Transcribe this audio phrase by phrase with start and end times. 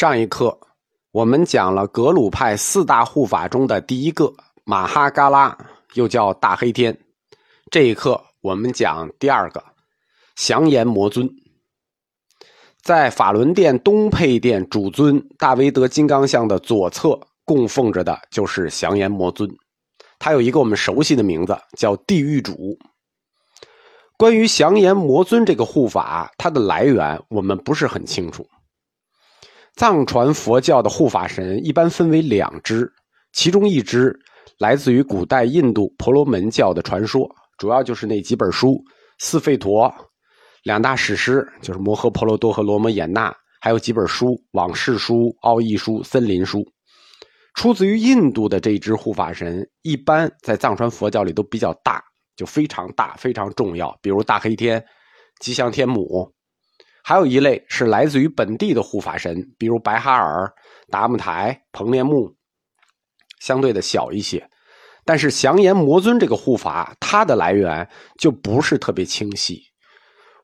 [0.00, 0.58] 上一课
[1.12, 4.32] 我们讲了格鲁派四大护法中的第一个
[4.64, 5.54] 马哈嘎拉，
[5.92, 6.98] 又叫大黑天。
[7.70, 9.62] 这一课我们讲第二个
[10.36, 11.28] 降阎魔尊。
[12.80, 19.46] 在法轮殿东配殿主尊大威德金刚像的左侧供奉着的就是降阎魔尊，
[20.18, 22.78] 他有一个我们熟悉的名字叫地狱主。
[24.16, 28.46] 关于降阎魔尊这个护法，它的来源我们不是很清楚。
[29.80, 32.92] 藏传佛教的护法神一般分为两支，
[33.32, 34.14] 其中一支
[34.58, 37.26] 来自于古代印度婆罗门教的传说，
[37.56, 38.78] 主要就是那几本书：
[39.20, 39.90] 四吠陀、
[40.64, 46.62] 两大史诗，就是《摩诃婆罗多》和《罗摩衍那》，还有几本书：往事书、奥义书、森林书。
[47.54, 52.04] 出自于印度的这一支护法神，一般在藏传佛教里都比较大，
[52.36, 54.84] 就非常大、非常重要，比如大黑天、
[55.38, 56.30] 吉祥天母。
[57.10, 60.48] 还有一类是来自于本地的护法神，比如白哈尔、
[60.92, 62.32] 达木台、彭连木，
[63.40, 64.48] 相对的小一些。
[65.04, 67.84] 但是降阎魔尊这个护法，它的来源
[68.20, 69.60] 就不是特别清晰。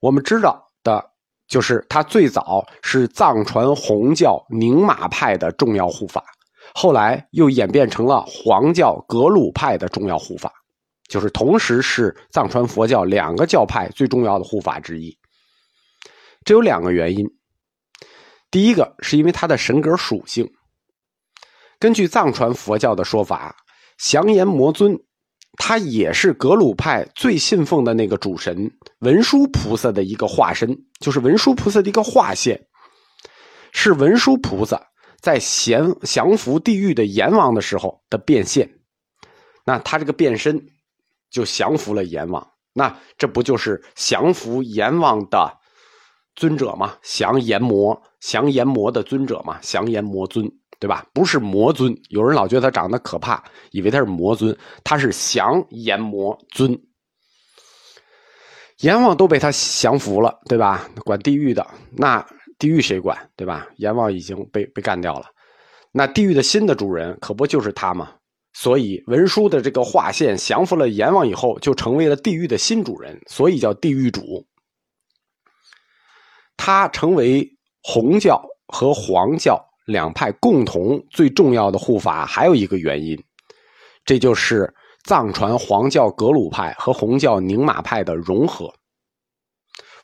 [0.00, 1.00] 我们知道的
[1.46, 6.24] 就是它最早是藏传红教宁玛派的重要护法，
[6.74, 10.52] 后来又演变成了黄教格鲁派的重要护法，
[11.08, 15.16] 就是同时是藏传佛教两个教派最重要的护法之一。
[16.46, 17.26] 这有两个原因，
[18.52, 20.48] 第一个是因为它的神格属性。
[21.80, 23.56] 根据藏传佛教的说法，
[23.98, 24.96] 降阎魔尊，
[25.58, 32.68] 他也是格鲁派最信奉的那个主神文殊菩萨的一个化身，就是文殊菩萨的一个化现，
[33.72, 34.80] 是文殊菩萨
[35.20, 38.70] 在降降服地狱的阎王的时候的变现。
[39.64, 40.64] 那他这个变身
[41.28, 45.58] 就降服了阎王，那这不就是降服阎王的？
[46.36, 50.48] 尊者嘛，降阎魔，降阎魔的尊者嘛，降阎魔尊，
[50.78, 51.04] 对吧？
[51.12, 56.78] 不是魔尊，有人老觉得他长得可怕，以为他是魔尊，他是降阎魔尊。
[58.80, 60.86] 阎王都被他降服了，对吧？
[61.04, 62.24] 管地狱的，那
[62.58, 63.66] 地狱谁管，对吧？
[63.76, 65.24] 阎王已经被被干掉了，
[65.92, 68.12] 那地狱的新的主人可不就是他吗？
[68.52, 74.46] 所以文殊的这个化线降服了阎王以后，就成为了地狱的新主人，所以叫地狱主。
[76.56, 77.48] 他成为
[77.82, 83.16] 红教和黄教两派共同最重要的护法，还有一个原因，
[84.04, 84.72] 这就是
[85.04, 88.72] 藏传黄教格鲁派和红教宁玛派的融合。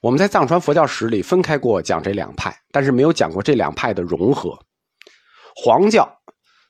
[0.01, 4.59] 我们在藏传佛教史里分开过讲这两派，但是没有讲过这两派的融合。
[5.55, 6.09] 黄教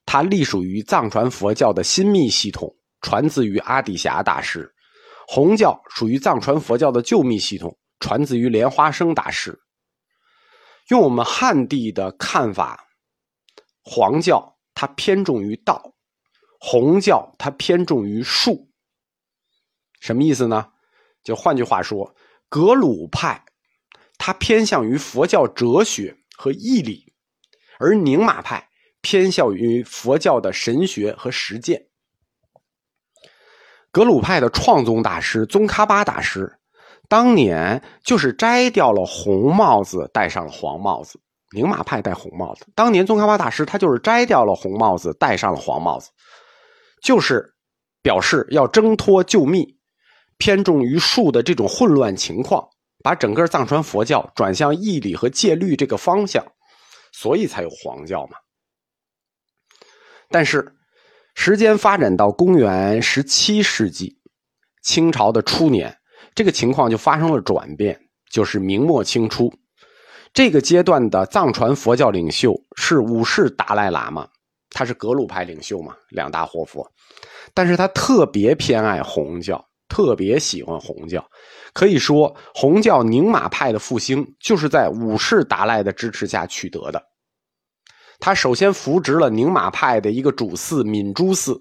[0.05, 4.61] 它隶属于藏传佛教的新密系统，传自于阿底峡大师；
[5.27, 9.59] 红教属于藏传佛教的旧密系统，传自于莲花生大师。
[10.89, 12.87] 用我们汉地的看法，
[13.83, 15.95] 黄教它偏重于道，
[16.61, 18.69] 红教它偏重于术。
[20.01, 20.73] 什么意思呢？
[21.23, 22.15] 就换句话说，
[22.49, 23.45] 格鲁派
[24.19, 27.15] 它偏向于佛教哲学和义理，
[27.79, 28.69] 而宁玛派
[29.01, 31.87] 偏向于佛教的神学和实践。
[33.93, 36.59] 格鲁派的创宗大师宗喀巴大师。
[37.13, 41.21] 当年就是摘掉了红帽子，戴上了黄帽子。
[41.55, 46.09] 宁玛派戴红帽子，当年宗喀巴大师他就是摘掉了红帽子，戴上了黄帽子，
[47.03, 47.55] 就是
[48.01, 49.77] 表示要挣脱旧密，
[50.39, 52.67] 偏重于术的这种混乱情况，
[53.05, 56.43] 把整个藏传佛教转向义理和戒律这个方向，
[57.13, 58.39] 所以才有黄教嘛。
[60.31, 60.75] 但是，
[61.35, 64.17] 时间发展到公元十七世纪，
[64.83, 65.95] 清朝的初年。
[66.35, 68.01] 这个情况就发生了转变，
[68.31, 69.53] 就是明末清初
[70.33, 74.27] 这个阶段的藏传佛教领袖是五世达赖喇嘛，
[74.71, 76.91] 他是格鲁派领袖嘛，两大活佛，
[77.53, 81.23] 但是他特别偏爱红教，特别喜欢红教，
[81.75, 87.03] 可以说红教宁玛派的复兴就是在五世达赖的支持下取得的。
[88.19, 91.61] 他首先扶植了宁玛派的一个主寺敏珠寺，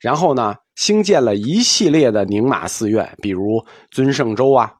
[0.00, 0.56] 然后呢。
[0.82, 4.74] 兴建了一系列的宁玛寺院，比如尊圣州啊，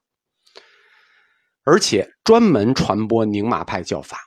[1.62, 4.18] 而且专门传播宁玛派教法。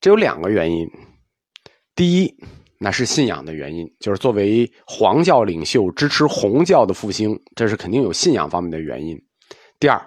[0.00, 0.88] 这有两个原因：
[1.94, 2.34] 第一，
[2.80, 9.18] 那是信仰的原因，就是作为黄教领袖支持红教的复兴，这是肯定有信仰方面的原因；
[9.78, 10.00] 第二，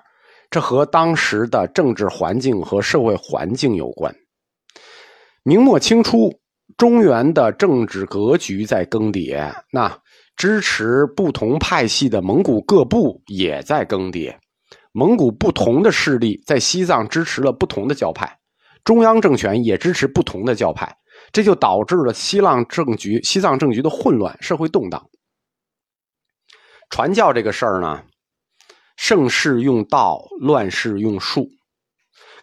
[0.49, 4.11] 这和当时的政治环境和社会环境有关。
[5.43, 6.38] 明末清初。
[6.79, 9.93] 中原的政治格局在更迭，那
[10.37, 14.33] 支持不同派系的蒙古各部也在更迭。
[14.93, 18.33] 蒙古不同的势力在西藏支持了不同的教派，
[18.85, 20.89] 中央政权也支持不同的教派，
[21.33, 25.05] 这就导致了西浪政局、西藏政局的混乱、社会动荡。
[26.89, 28.01] 传教这个事儿呢，
[28.95, 31.45] 盛世用道，乱世用术。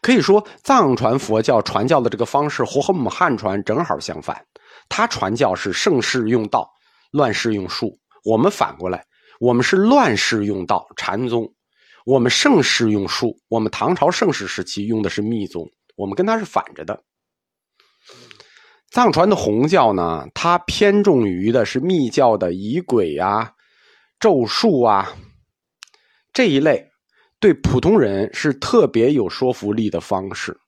[0.07, 4.41] 可以说，藏传佛教传教的这个方式和和我们汉传正好相反。
[4.89, 6.71] 他传教是盛世用道，
[7.11, 7.99] 乱世用术。
[8.25, 9.05] 我们反过来，
[9.41, 11.45] 我们是乱世用道，禅宗；
[12.05, 15.69] 我们盛世用术，我们唐朝盛世时期用的是密宗。
[15.97, 17.03] 我们跟他是反着的。
[18.93, 23.51] 藏传的红教呢，它偏重于的是密教的仪轨啊、
[24.21, 25.13] 咒术啊
[26.33, 26.93] 这一类。
[27.47, 30.59] 对普通人是特别有说服力的方式，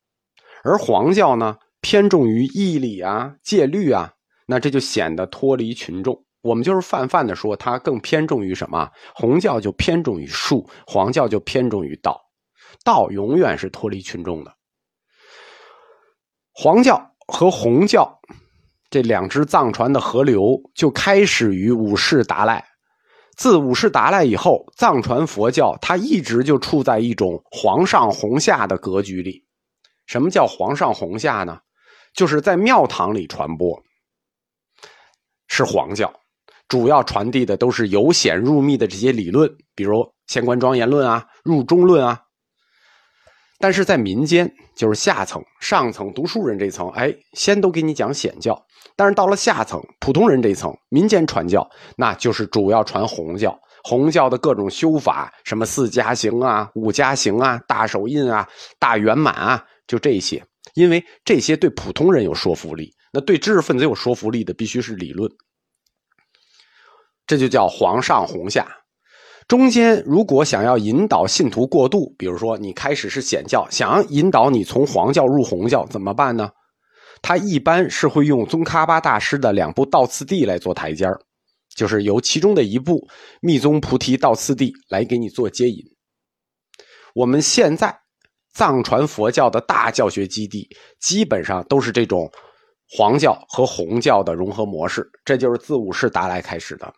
[0.62, 4.12] 而黄教呢偏重于义理啊、戒律啊，
[4.46, 6.16] 那这就显得脱离群众。
[6.40, 8.88] 我们就是泛泛的说，它更偏重于什么？
[9.12, 12.16] 红教就偏重于术，黄教就偏重于道。
[12.84, 14.54] 道永远是脱离群众的。
[16.52, 18.08] 黄教和红教
[18.88, 22.64] 这两支藏传的河流就开始于五世达赖。
[23.38, 29.44] 自五世达赖以后，藏传佛教它一直就处在一种皇上红下的格局里。
[30.06, 31.60] 什么叫皇上红下呢？
[32.12, 33.80] 就是在庙堂里传播，
[35.46, 36.12] 是黄教，
[36.66, 42.20] 主要传递的都是由显入密的这些理论，比如仙观庄严论啊、入中论啊。
[43.60, 48.66] 但是在民间，就是下层、上层读书人这层，哎，先都给你讲显教。
[48.98, 51.64] 但是到了下层普通人这一层，民间传教，
[51.96, 53.56] 那就是主要传红教。
[53.84, 58.44] 红教的各种修法，什么四加行啊、五加行啊、大手印啊、
[58.80, 60.44] 大圆满啊，就这些。
[60.74, 65.30] 因为这些对普通人有说服力，那对知识分子有说服力的必须是理论。
[67.24, 68.66] 这就叫皇上红下。
[69.46, 76.50] 中间如果想要引导信徒过渡，比如说你开始是显教，想要引导你从黄教入红教，怎么办呢？
[77.22, 81.06] 他一般是会用宗喀巴大师的两部道次第来做台阶
[81.74, 83.00] 就是由其中的一部
[83.40, 85.84] 《密宗菩提道次第》来给你做接引。
[87.14, 87.96] 我们现在
[88.52, 90.68] 藏传佛教的大教学基地
[91.00, 92.30] 基本上都是这种
[92.90, 96.92] 黄教和红教的融合模式，这就是自五世达赖开始的。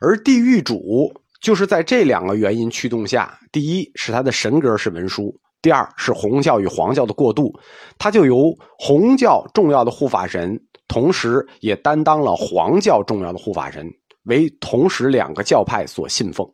[0.00, 1.12] 而地狱主
[1.42, 5.38] 就是在这两个原因驱动下，第一是他的神格是文殊。
[5.62, 7.52] 第二是红教与黄教的过渡，
[7.98, 10.58] 他就由红教重要的护法神，
[10.88, 13.86] 同时也担当了黄教重要的护法神，
[14.22, 16.50] 为同时两个教派所信奉。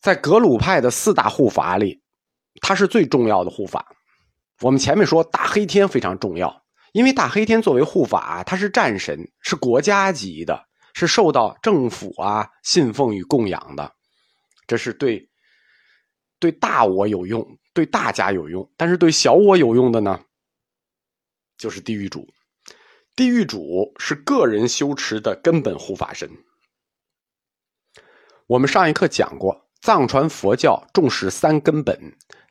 [0.00, 2.02] 在格鲁派的四大护法里，
[2.62, 3.86] 他是最重要的护法。
[4.60, 6.62] 我们前面说大黑天非常重要，
[6.92, 10.58] 因为大黑天作为护法，他是战神，是国家级的，
[10.94, 13.92] 是受到政府啊信奉与供养的，
[14.66, 15.28] 这是对。
[16.42, 20.20] 对大我有用，对大家有用，但是对小我有用的呢，
[21.56, 22.26] 就是地狱主。
[23.14, 26.28] 地狱主是个人修持的根本护法神。
[28.48, 31.96] 我们上一课讲过，藏传佛教重视三根本，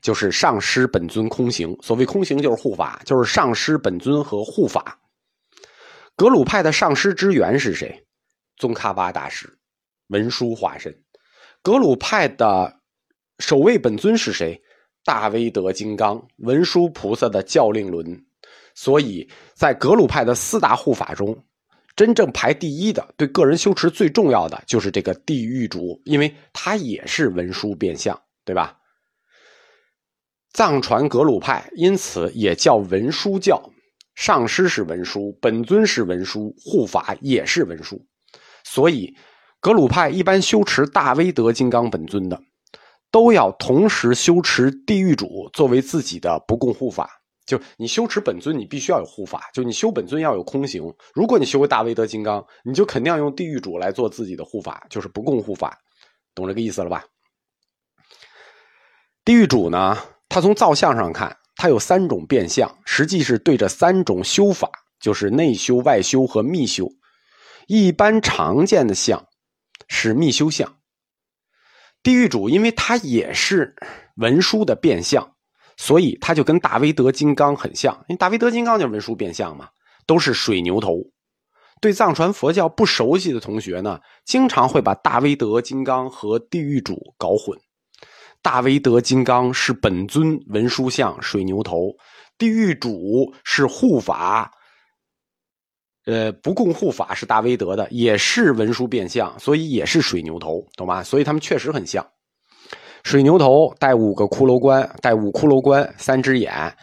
[0.02, 1.78] 就是上师、本尊、空行。
[1.82, 5.02] 所谓空行，就是护法，就是上师、本尊和护法。
[6.16, 8.08] 格鲁派的上师之源是谁？
[8.56, 9.60] 宗喀巴大师，
[10.08, 11.04] 文殊化身。
[11.62, 12.80] 格鲁派的。
[13.42, 14.62] 守卫本尊是谁？
[15.04, 18.24] 大威德金刚文殊菩萨的教令轮。
[18.76, 21.36] 所以在格鲁派的四大护法中，
[21.96, 28.78] 真正排第一的、对个人修持最重要的，就是这个地狱主，因为他也是文殊变相，对吧？
[30.54, 33.60] 藏传格鲁派因此也叫文殊教，
[34.14, 38.06] 上师是文殊，本尊是文殊，护法也是文殊。
[38.64, 39.16] 所以
[39.60, 42.40] 格鲁派一般修持大威德金刚本尊的。
[43.12, 47.10] 都要同时修持地狱主作为自己的不共护法。
[47.46, 49.50] 就你修持本尊，你必须要有护法。
[49.54, 50.84] 就你修本尊要有空行。
[51.14, 55.78] 如果你修为大威德金刚，你就肯定要用地狱主来做自己的护法，就是不共护法。
[56.34, 57.04] 懂这个意思了吧？
[59.26, 59.98] 地狱主呢，
[60.30, 64.70] 他从造像上看，他有三种变相，实际是对着三种修法，
[65.02, 66.88] 就是内修、外修和密修。
[67.68, 69.28] 一般常见的像
[69.90, 70.81] 是密修像。
[72.04, 73.76] 地狱主，因为他也是
[74.16, 75.32] 文殊的变相，
[75.78, 77.94] 所以他就跟大威德金刚很像。
[78.10, 79.68] 因为大威德金刚就是文殊变相嘛，
[80.06, 80.98] 都是水牛头。
[81.80, 87.58] 对藏传佛教不熟悉的同学呢，经常会把大威德金刚和地狱主搞混。
[88.44, 91.92] 大威德金刚是本尊文殊像水牛头，
[92.38, 94.52] 地狱主是护法。
[96.06, 101.04] 呃，不共护法是大威德的，也是文殊变相，所以也是水牛头，懂吗？
[101.04, 102.06] 所以他们确实很像。
[103.04, 106.76] 水牛头，带五个骷髅冠，带五骷髅冠，三只眼，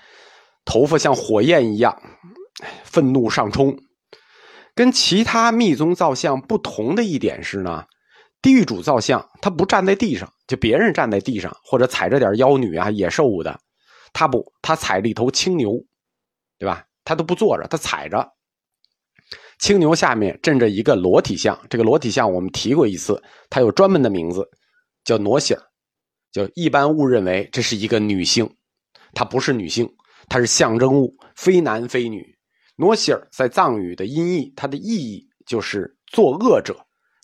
[0.64, 2.00] 头发像火焰一样，
[2.84, 3.76] 愤怒上冲。
[4.74, 7.84] 跟其他密宗造像不同的一点是呢，
[8.40, 13.58] 地狱主造像他不站在地上，就别人站在地上或者踩着点妖女啊、野兽的，
[14.12, 15.72] 他不，他踩着一头青牛，
[16.56, 16.84] 对吧？
[17.04, 18.28] 他都不坐着，他踩着。
[19.58, 24.48] 青牛下面镇着一个裸体像，这个裸体像我们提过一次，它有专门的名字，
[25.04, 25.62] 叫挪喜儿，
[26.30, 28.48] 就一般误认为这是一个女性，
[29.14, 29.88] 它不是女性，
[30.28, 32.24] 它是象征物，非男非女。
[32.76, 36.76] 挪喜儿在藏语的音译，它的意义就是作恶者，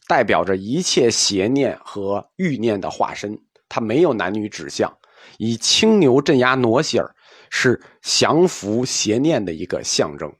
[0.08, 3.38] 代表着一切邪念和欲念的化身，
[3.68, 4.92] 它没有男女指向。
[5.38, 7.14] 以青牛镇压挪喜儿，
[7.50, 10.30] 是降服邪念的一个象征。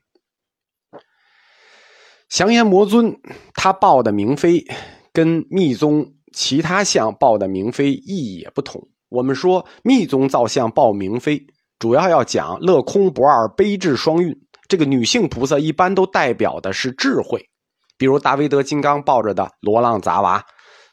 [2.28, 3.16] 降阎魔尊，
[3.54, 4.64] 他报的明妃
[5.12, 8.88] 跟密宗其他像报的明妃意义也不同。
[9.08, 11.46] 我们说密宗造像报明妃，
[11.78, 14.34] 主要要讲乐空不二、悲智双运。
[14.66, 17.48] 这个女性菩萨一般都代表的是智慧，
[17.96, 20.42] 比如大威德金刚抱着的罗浪杂娃，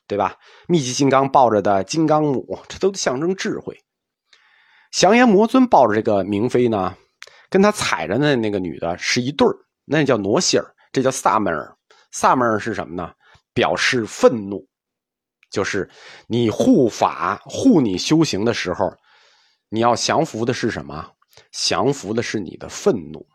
[0.08, 0.36] 对吧？
[0.68, 3.76] 密集金刚抱着的金刚母，这都象征智慧。
[4.92, 6.94] 降阎魔尊抱着这个明妃呢，
[7.50, 10.76] 跟他踩着的那个女的是一对儿，那叫挪喜儿。
[10.92, 11.76] 这叫萨门尔，
[12.12, 13.14] 萨门尔是什么呢？
[13.54, 14.68] 表示愤怒，
[15.50, 15.90] 就是
[16.28, 18.94] 你护法护你修行的时候，
[19.70, 21.12] 你要降服的是什么？
[21.52, 23.26] 降服的是你的愤怒。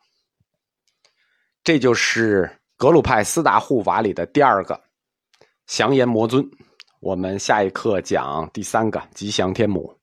[1.65, 4.79] 这就是格鲁派四大护法里的第二个
[5.67, 6.47] 降阎魔尊。
[7.01, 9.96] 我们下一课讲第三个吉祥天母。